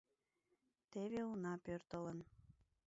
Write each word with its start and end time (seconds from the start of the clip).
Теве, 0.91 1.21
уна, 1.31 1.53
пӧртылын. 1.65 2.19